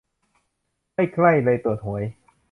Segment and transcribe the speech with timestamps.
[0.93, 2.03] ไม่ใกล้เล้ย ตรวจหวย